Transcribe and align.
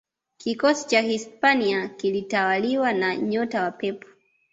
kikosi 0.37 0.87
cha 0.87 1.01
Hispania 1.01 1.87
kilitawaliwa 1.87 2.93
na 2.93 3.15
nyota 3.15 3.63
wa 3.63 3.71
Pep 3.71 4.05